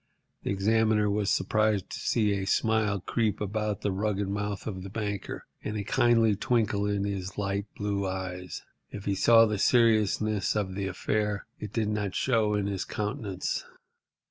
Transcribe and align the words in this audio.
The 0.41 0.49
examiner 0.49 1.11
was 1.11 1.29
surprised 1.29 1.91
to 1.91 1.99
see 1.99 2.31
a 2.33 2.47
smile 2.47 3.01
creep 3.01 3.39
about 3.39 3.81
the 3.81 3.91
rugged 3.91 4.27
mouth 4.27 4.65
of 4.65 4.81
the 4.81 4.89
banker, 4.89 5.45
and 5.63 5.77
a 5.77 5.83
kindly 5.83 6.35
twinkle 6.35 6.87
in 6.87 7.03
his 7.03 7.37
light 7.37 7.67
blue 7.75 8.07
eyes. 8.07 8.63
If 8.89 9.05
he 9.05 9.13
saw 9.13 9.45
the 9.45 9.59
seriousness 9.59 10.55
of 10.55 10.73
the 10.73 10.87
affair, 10.87 11.45
it 11.59 11.71
did 11.71 11.89
not 11.89 12.15
show 12.15 12.55
in 12.55 12.65
his 12.65 12.83
countenance. 12.83 13.63